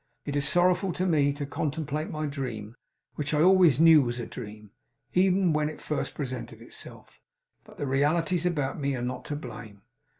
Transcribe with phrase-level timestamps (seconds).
[0.25, 2.75] It is sorrowful to me to contemplate my dream
[3.17, 4.71] which I always knew was a dream,
[5.13, 7.19] even when it first presented itself;
[7.63, 9.83] but the realities about me are not to blame.